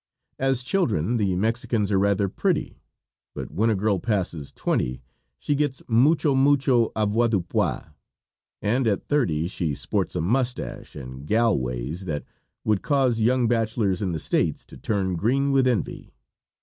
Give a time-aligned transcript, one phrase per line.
[0.39, 2.81] As children, the Mexicans are rather pretty;
[3.35, 5.03] but when a girl passes twenty
[5.37, 7.89] she gets "mucho mucho" avoirdupois,
[8.63, 12.23] and at thirty she sports a mustache and "galways" that
[12.63, 16.11] would cause young bachelors in the States to turn green with envy.